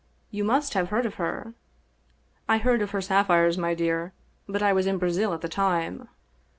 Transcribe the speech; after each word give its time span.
You 0.31 0.43
must 0.43 0.73
have 0.73 0.89
heard 0.89 1.05
of 1.05 1.13
her."" 1.21 1.53
I 2.49 2.57
heard 2.57 2.81
of 2.81 2.89
her 2.89 3.01
sapphires, 3.01 3.55
my 3.55 3.75
dear. 3.75 4.13
But 4.49 4.63
I 4.63 4.73
was 4.73 4.87
in 4.87 4.97
Brazil 4.97 5.31
at 5.31 5.41
the 5.41 5.47
time." 5.47 6.07